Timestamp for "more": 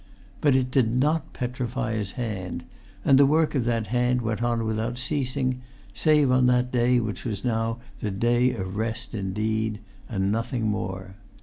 10.67-11.17